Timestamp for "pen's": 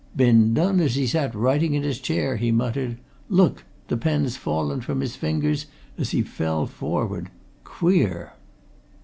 3.97-4.35